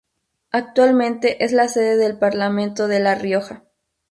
Actualmente 0.49 1.45
es 1.45 1.51
la 1.51 1.67
sede 1.67 1.95
del 1.95 2.17
Parlamento 2.17 2.87
de 2.87 2.99
La 3.01 3.13
Rioja. 3.13 3.65